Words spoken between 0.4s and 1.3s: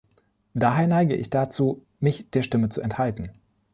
Daher neige ich